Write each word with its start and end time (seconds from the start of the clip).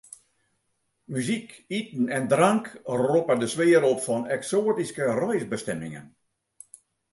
Muzyk, 1.15 1.53
iten 1.79 2.07
en 2.17 2.25
drank 2.31 2.71
roppe 3.03 3.33
de 3.43 3.47
sfear 3.53 3.83
op 3.93 3.99
fan 4.07 4.27
eksoatyske 4.39 5.05
reisbestimmingen. 5.23 6.05